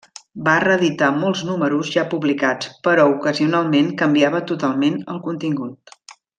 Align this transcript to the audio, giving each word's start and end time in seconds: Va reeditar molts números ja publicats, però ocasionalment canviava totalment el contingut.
Va 0.45 0.53
reeditar 0.61 1.09
molts 1.17 1.43
números 1.49 1.91
ja 1.97 2.05
publicats, 2.15 2.71
però 2.89 3.05
ocasionalment 3.13 3.95
canviava 4.03 4.43
totalment 4.53 4.99
el 5.15 5.25
contingut. 5.31 5.99